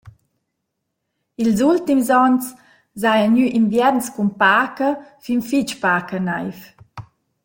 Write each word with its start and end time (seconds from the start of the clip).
I’ls 1.41 1.59
ultims 1.69 2.07
ons 2.23 2.45
s’haja 3.01 3.27
gnü 3.31 3.45
invierns 3.59 4.07
cun 4.13 4.29
paca 4.41 4.89
fin 5.23 5.41
fich 5.49 5.73
paca 5.83 6.17
naiv. 6.27 6.59